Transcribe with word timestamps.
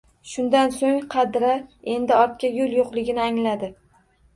Shundan 0.29 0.73
soʻng 0.77 0.97
Qadira 1.11 1.53
endi 1.99 2.19
ortga 2.25 2.55
yoʻl 2.59 2.77
yoʻqligini 2.83 3.27
angladi 3.33 3.77